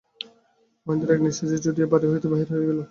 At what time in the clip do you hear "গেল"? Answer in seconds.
2.67-2.79